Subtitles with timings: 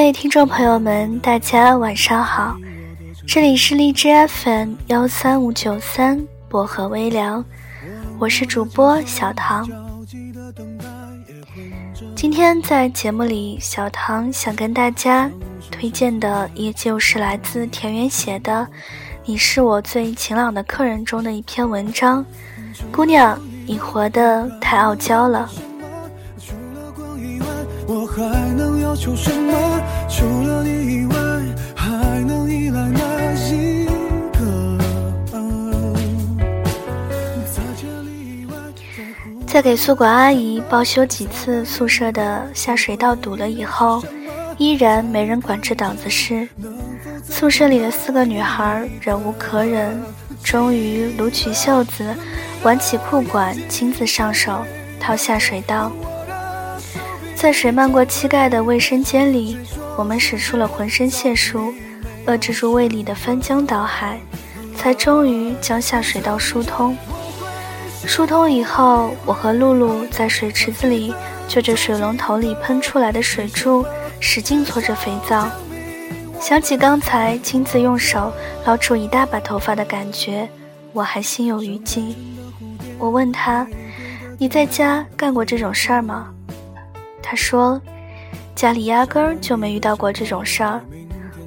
[0.00, 2.56] 各位听众朋友们，大家晚上好，
[3.26, 6.18] 这里是荔枝 FM 幺三五九三
[6.48, 7.44] 薄荷微凉，
[8.18, 9.68] 我是主播小唐。
[12.16, 15.30] 今天在节目里，小唐想跟大家
[15.70, 18.66] 推荐的，依旧是来自田园写的
[19.26, 22.24] 《你是我最晴朗的客人》中的一篇文章。
[22.90, 25.46] 姑娘，你活得太傲娇了。
[29.00, 29.80] 求什么？
[30.10, 31.16] 除了你以外，
[31.74, 31.88] 还
[32.22, 33.00] 能依赖哪
[33.32, 34.76] 一个？
[37.46, 38.52] 在这里以外，
[38.94, 44.04] 在乎在给宿管阿姨报修几次宿舍的下水道堵了以后，
[44.58, 46.46] 依然没人管这档子事。
[47.24, 49.98] 宿舍里的四个女孩忍无可忍，
[50.44, 52.14] 终于撸起袖子，
[52.64, 54.62] 挽起裤管，亲自上手
[55.00, 55.90] 掏下水道。
[57.40, 59.56] 在水漫过膝盖的卫生间里，
[59.96, 61.72] 我们使出了浑身解数，
[62.26, 64.20] 遏制住胃里的翻江倒海，
[64.76, 66.94] 才终于将下水道疏通。
[68.04, 71.14] 疏通以后，我和露露在水池子里
[71.48, 73.86] 就着水龙头里喷出来的水柱，
[74.20, 75.48] 使劲搓着肥皂。
[76.38, 78.30] 想起刚才亲自用手
[78.66, 80.46] 捞出一大把头发的感觉，
[80.92, 82.14] 我还心有余悸。
[82.98, 83.66] 我问他
[84.36, 86.28] ：“你在家干过这种事儿吗？”
[87.22, 87.80] 他说
[88.54, 90.80] ：“家里压根儿就没遇到过这种事儿，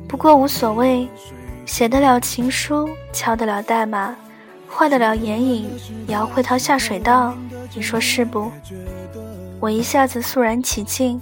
[0.08, 1.08] 不过无所谓，
[1.66, 4.16] 写得了情书，敲得了代码，
[4.68, 5.70] 画得了眼影，
[6.08, 7.36] 也要会掏下水道，
[7.74, 8.52] 你说是不？”
[9.60, 11.22] 我一下子肃然起敬。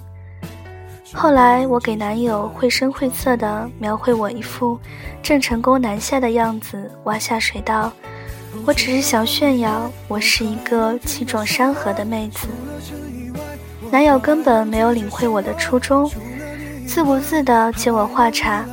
[1.14, 4.80] 后来我给男友绘声绘色地描绘我一副
[5.22, 7.92] 郑成功南下的样子，挖下水道。
[8.66, 12.48] 我只是想炫耀我是一个气壮山河的妹子。
[13.92, 16.10] 男友根本没有领会我的初衷，
[16.86, 18.64] 自顾自地接我话茬：“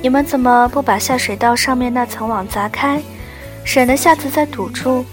[0.00, 3.02] 你们怎么不把下水道上面那层网砸开，
[3.64, 5.04] 省得下次再堵住？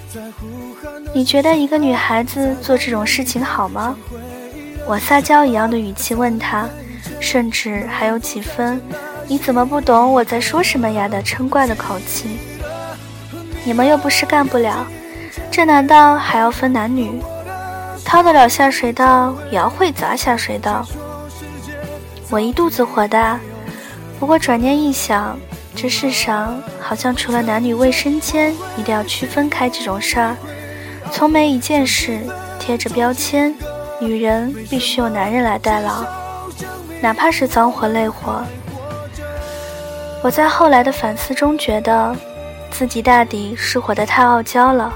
[1.16, 3.98] 你觉得一个女孩子做这种事情好吗？”
[4.86, 6.70] 我撒娇一样的语气问他，
[7.20, 8.80] 甚至还有几分
[9.28, 12.38] “你怎么不懂我在说什么呀”的嗔怪的口气。
[13.66, 14.86] 你们又不是干不了，
[15.50, 17.20] 这难道还要分男女？
[18.08, 20.88] 掏得了下水道，也要会砸下水道。
[22.30, 23.38] 我一肚子火大，
[24.18, 25.38] 不过转念一想，
[25.76, 30.38] 这世上好像除了男女卫生间一定要区分开这种事儿，
[31.12, 32.22] 从没一件事
[32.58, 33.54] 贴着标签。
[34.00, 36.06] 女人必须由男人来代劳，
[37.02, 38.42] 哪怕是脏活累活。
[40.24, 42.16] 我在后来的反思中觉得，
[42.72, 44.94] 自己大抵是活得太傲娇了。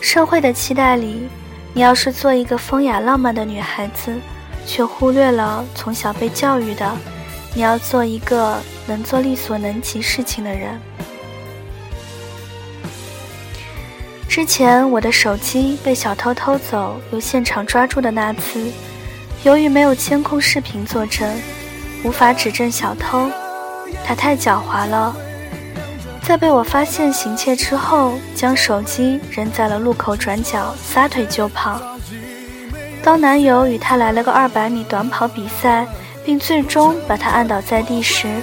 [0.00, 1.28] 社会的期待里，
[1.76, 4.18] 你要是做一个风雅浪漫的女孩子，
[4.64, 6.90] 却忽略了从小被教育的，
[7.52, 8.56] 你要做一个
[8.86, 10.80] 能做力所能及事情的人。
[14.26, 18.72] 之前我的手机被小偷偷走，又现场抓住的那次，
[19.42, 21.30] 由于没有监控视频作证，
[22.02, 23.30] 无法指证小偷。
[24.02, 25.14] 他太狡猾了，
[26.26, 31.80] 在被我发现行窃之后，将手机扔在了路口转角，撒腿就跑。
[33.00, 35.86] 当男友与他来了个二百米短跑比赛，
[36.24, 38.42] 并最终把他按倒在地时，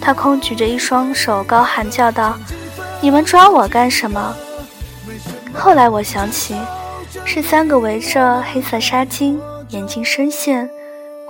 [0.00, 2.36] 他空举着一双手，高喊叫道
[3.00, 4.34] ：“你们抓我干什么？”
[5.54, 6.56] 后来我想起，
[7.24, 9.38] 是三个围着黑色纱巾、
[9.68, 10.68] 眼睛深陷、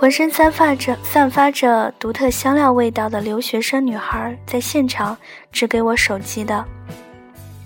[0.01, 5.15] 浑身散发着散发着独特香料味道的留学生女孩在现场
[5.53, 6.65] 指给我手机的。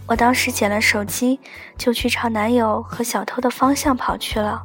[0.04, 1.38] 我当时捡了手机，
[1.78, 4.60] 就去朝男友和小偷的方向跑去了，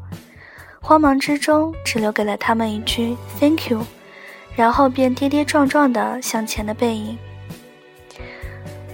[0.81, 3.85] 慌忙之中只留给了他们一句 “Thank you”，
[4.55, 7.19] 然后便跌跌撞撞地向前的背影。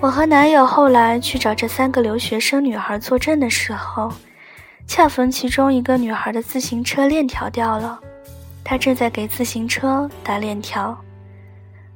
[0.02, 4.12] 我和男友后来去找这三个留学生女孩作证的时候，
[4.86, 8.02] 恰逢其中一个女孩的自行车链条掉了，
[8.66, 10.98] 他正在给自行车打链条，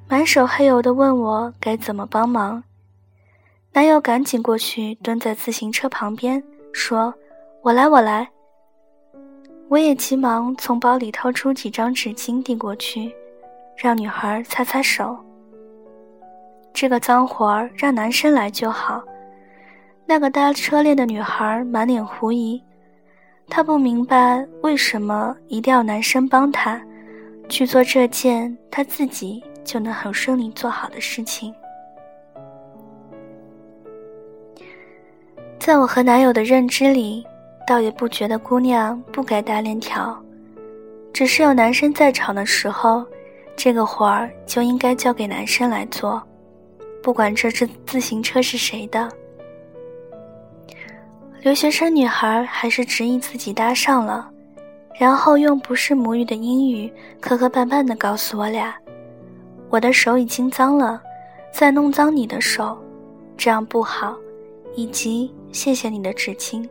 [0.08, 2.64] 满手黑油的问我该怎么帮忙。
[3.74, 7.12] 男友赶紧过去蹲在自行车旁边，说
[7.64, 8.30] ：“我来，我来。”
[9.68, 13.12] 我也急忙从包里掏出几张纸巾递过去，
[13.76, 15.18] 让女孩擦擦手。
[16.72, 19.04] 这个脏活儿让男生来就好。
[20.06, 22.64] 那个搭车链的女孩满脸狐疑，
[23.50, 26.82] 她不明白为什么一定要男生帮她
[27.50, 31.54] 去做这件她自己就能很顺利做好的事情。
[35.60, 37.26] 在我和男友的认知里，
[37.68, 40.18] 倒也不觉得姑娘不该搭链条，
[41.12, 43.06] 只是有男生在场的时候，
[43.58, 46.22] 这个活儿就应该交给男生来做，
[47.04, 49.12] 不管这只自行车是谁的。
[51.42, 54.30] 留学生女孩还是执意自己搭上了，
[55.00, 56.92] 然后用不是母语的英语
[57.22, 58.76] 磕磕绊绊地告诉我俩
[59.72, 61.02] ：“我的手已经脏了，
[61.54, 62.78] 再弄脏你的手，
[63.38, 64.16] 这样不好。”
[64.76, 66.68] 以及谢谢你的纸巾。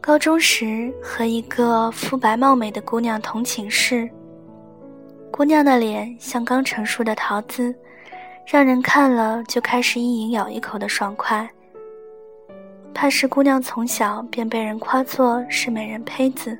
[0.00, 4.08] 高中时和一个肤白貌美的姑娘同寝室，
[5.30, 7.74] 姑娘的脸像刚成熟的桃子，
[8.46, 11.46] 让人看了就开始一饮咬一口的爽快。
[12.92, 16.58] 怕是姑娘从小便被人夸作是美人胚子，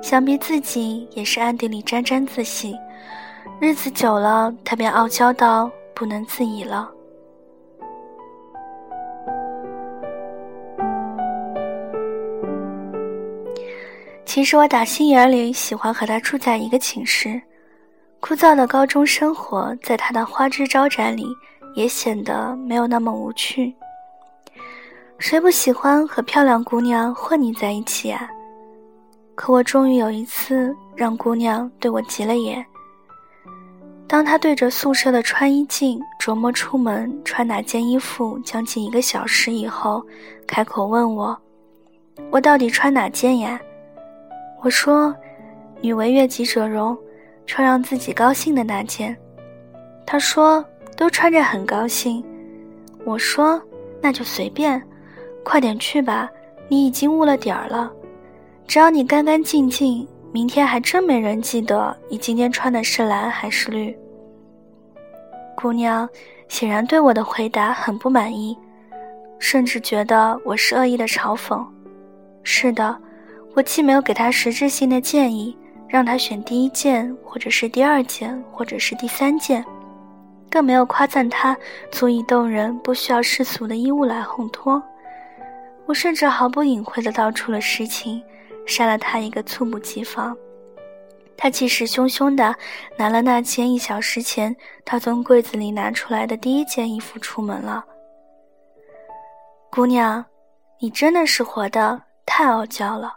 [0.00, 2.78] 想必自己也是暗地里沾沾自喜。
[3.58, 6.88] 日子久了，她便傲娇到不能自已了。
[14.24, 17.42] 其实我打心眼里喜欢和她住在一个寝室，
[18.20, 21.26] 枯燥的高中生活在她的花枝招展里
[21.74, 23.74] 也显得没有那么无趣。
[25.20, 28.26] 谁不喜欢和漂亮姑娘混腻在一起啊？
[29.34, 32.64] 可我终于有一次让姑娘对我急了眼。
[34.08, 40.02] 当她对着宿舍的穿衣镜琢磨出门穿哪件衣服将近一个小时以后，
[40.46, 41.38] 开口问我
[42.32, 43.60] ：“我到底穿哪件呀？”
[44.64, 45.14] 我说
[45.82, 46.96] ：“女为悦己者容，
[47.46, 49.14] 穿让自己高兴的那件。”
[50.06, 50.64] 她说
[50.96, 52.24] ：“都穿着很高兴。”
[53.04, 53.62] 我说
[54.00, 54.82] ：“那就随便。”
[55.44, 56.30] 快点去吧，
[56.68, 57.90] 你已经误了点儿了。
[58.66, 63.96] 只要你干干净净，明天还真没人记得你今天穿的是蓝还是绿。
[65.56, 66.08] 姑娘
[66.48, 68.56] 显然对我的回答很不满意，
[69.38, 71.64] 甚至觉得我是恶意的嘲讽。
[72.42, 72.96] 是的，
[73.54, 75.56] 我既没有给她实质性的建议，
[75.88, 79.64] 让她选第一件，或者是第二件，或者是第三件，
[80.48, 81.56] 更没有夸赞她
[81.90, 84.82] 足以动人、不需要世俗的衣物来烘托。
[85.90, 88.22] 我甚至毫不隐晦的道出了实情，
[88.64, 90.36] 杀了他一个猝不及防。
[91.36, 92.54] 他气势汹汹的
[92.96, 94.54] 拿了那件一小时前
[94.84, 97.84] 他从柜子里拿出来的第一件衣服出门了。
[99.68, 100.24] 姑娘，
[100.78, 103.16] 你真的是活得太傲娇了。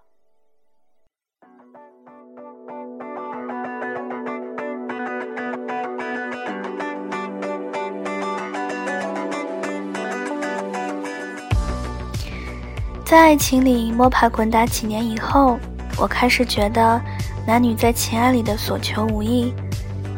[13.14, 15.60] 在爱情里摸爬滚打几年以后，
[16.00, 17.00] 我开始觉得，
[17.46, 19.54] 男女在情爱里的所求无益，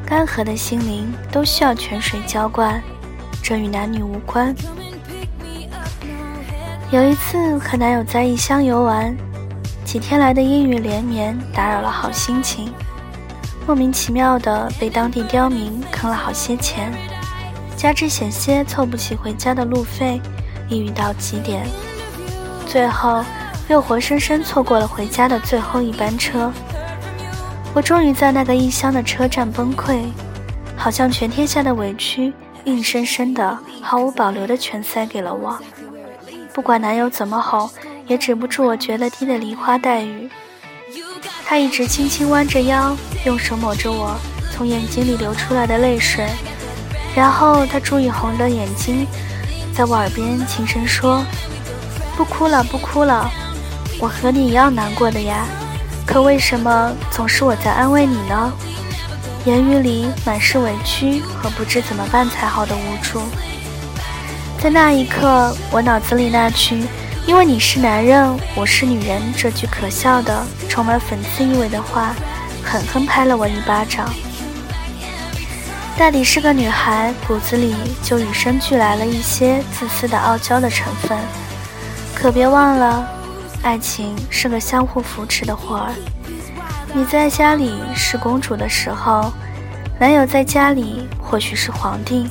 [0.06, 2.81] 干涸的心灵都需要泉水浇灌，
[3.44, 4.56] 这与男女无关。
[6.90, 9.14] 有一次和男友在异乡游玩，
[9.83, 12.73] 几天来的阴雨连绵打扰了好心情，
[13.68, 16.94] 莫名其妙的被当地刁民坑了好些钱，
[17.75, 20.21] 加之险些凑不起回家的路费，
[20.69, 21.68] 抑郁到极点。
[22.75, 23.23] 最后，
[23.69, 26.51] 又活生生错过了回家的最后一班车。
[27.73, 30.01] 我终于在那个异乡的车站崩溃，
[30.75, 32.33] 好像全天下的委屈，
[32.65, 35.57] 硬生生的、毫无保留的全塞给了我。
[36.53, 37.69] 不管男友怎么吼，
[38.07, 40.29] 也止不住我觉得低的梨花带雨。
[41.45, 42.94] 他一直轻轻弯着腰，
[43.25, 44.17] 用手抹着我
[44.51, 46.27] 从眼睛里流出来的泪水，
[47.15, 49.07] 然后他注意红的眼睛，
[49.73, 51.23] 在我耳边轻声说。
[52.16, 53.30] 不哭了，不哭了，
[54.00, 55.45] 我和你一样难过的呀。
[56.06, 58.54] 可为什么总是我在安慰你呢？
[59.45, 63.22] 言语里满是委屈和不知怎么办才好的无助。
[64.60, 66.84] 在那一刻，我脑子里那句
[67.28, 72.16] “因为你是男人，我是女人”这句可笑的、充满讽刺意味的话，
[72.64, 74.10] 狠狠拍了我一巴掌。
[75.98, 81.18] 大抵是个女孩，骨子里就与生俱来了一些自私的、傲娇的成分。
[82.16, 83.06] 可别忘了，
[83.62, 85.92] 爱情是个相互扶持的活儿。
[86.92, 89.31] 你在家里是公主的时候，
[90.00, 92.28] 男友在家里或许是皇帝。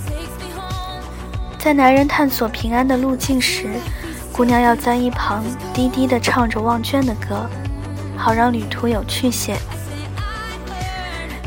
[1.58, 3.68] 在男人探索平安的路径时，
[4.32, 7.48] 姑娘要在一旁低低地唱着忘倦的歌，
[8.16, 9.56] 好让旅途有趣些。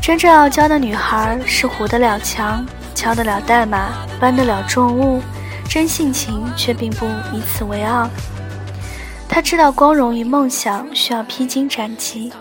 [0.01, 2.65] 真正傲娇的女孩是糊得了墙、
[2.95, 3.89] 敲得了代码、
[4.21, 5.21] 搬得了重物。
[5.69, 8.09] 真性情却并不以此为傲。
[9.29, 12.31] 他知道光荣与梦想需要披荆斩棘，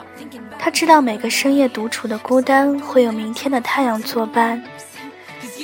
[0.59, 4.63] 他知道每个深夜独处的孤单会有明天的太阳作伴。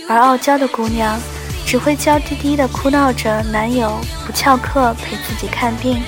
[0.08, 1.18] 而傲娇的姑娘，
[1.64, 6.02] 只会娇滴滴地哭闹着男友不翘课陪自己看病，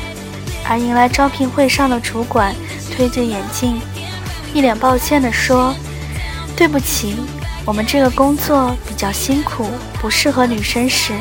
[0.69, 2.55] 而迎来招聘会上的主管
[2.91, 3.81] 推着眼镜，
[4.53, 5.75] 一脸抱歉地说
[6.57, 7.17] ：“对不起，
[7.65, 9.67] 我们这个工作比较辛苦，
[10.03, 11.15] 不适合女生时，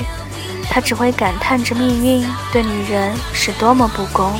[0.74, 4.34] 他只会感叹着命运对女人是多么不公。”